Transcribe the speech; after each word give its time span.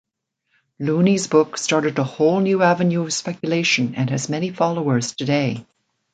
Looney's 0.79 1.27
book 1.27 1.59
started 1.59 1.99
a 1.99 2.03
whole 2.03 2.39
new 2.39 2.63
avenue 2.63 3.03
of 3.03 3.13
speculation 3.13 3.93
and 3.93 4.09
has 4.09 4.29
many 4.29 4.49
followers 4.49 5.11
today. 5.13 5.63